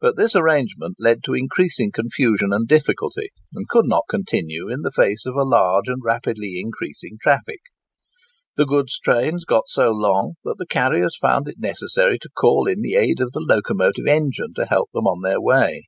[0.00, 4.90] But this arrangement led to increasing confusion and difficulty, and could not continue in the
[4.90, 7.60] face of a large and rapidly increasing traffic.
[8.56, 12.80] The goods trains got so long that the carriers found it necessary to call in
[12.82, 15.82] the aid of the locomotive engine to help them on their way.